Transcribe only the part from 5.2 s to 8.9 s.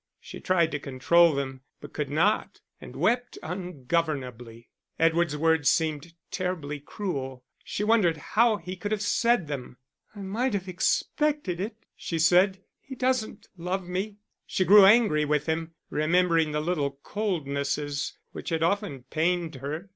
words seemed terribly cruel; she wondered how he